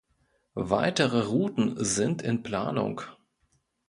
Weitere 0.55 1.25
Routen 1.27 1.75
sind 1.85 2.23
in 2.23 2.41
Planung. 2.41 3.01